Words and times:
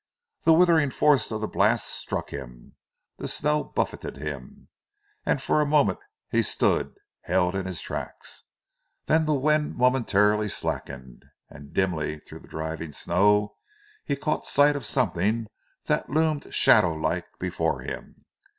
The 0.45 0.53
withering 0.53 0.89
force 0.89 1.29
of 1.29 1.41
the 1.41 1.47
blast 1.47 1.85
struck 1.85 2.31
him, 2.31 2.75
the 3.17 3.27
snow 3.27 3.63
buffeted 3.65 4.17
him, 4.17 4.67
and 5.27 5.39
for 5.39 5.61
a 5.61 5.65
moment 5.67 5.99
he 6.31 6.41
stood 6.41 6.95
held 7.25 7.53
in 7.53 7.67
his 7.67 7.81
tracks, 7.81 8.45
then 9.05 9.25
the 9.25 9.35
wind 9.35 9.75
momentarily 9.77 10.49
slackened, 10.49 11.25
and 11.51 11.71
dimly 11.71 12.17
through 12.17 12.39
the 12.39 12.47
driving 12.47 12.93
snow 12.93 13.57
he 14.03 14.15
caught 14.15 14.47
sight 14.47 14.75
of 14.75 14.87
something 14.87 15.45
that 15.85 16.09
loomed 16.09 16.51
shadowlike 16.51 17.27
before 17.37 17.81
him. 17.81 18.25